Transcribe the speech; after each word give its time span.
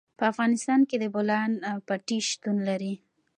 په 0.17 0.23
افغانستان 0.31 0.79
کې 0.89 0.95
د 0.99 1.05
بولان 1.13 1.51
پټي 1.87 2.19
شتون 2.29 2.57
لري. 2.69 2.93